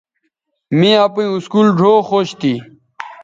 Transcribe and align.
می 0.77 0.91
اپئیں 1.05 1.31
اسکول 1.35 1.67
ڙھؤ 1.77 1.95
خوش 2.09 2.27
تھی 2.39 2.53